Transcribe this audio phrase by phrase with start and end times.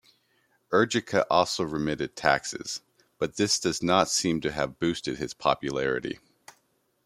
[0.73, 2.81] Ergica also remitted taxes,
[3.19, 6.17] but this does not seem to have boosted his popularity.